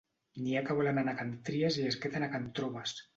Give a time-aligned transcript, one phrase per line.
[0.45, 2.95] N'hi ha que volen anar a can Tries i es queden a can Trobes.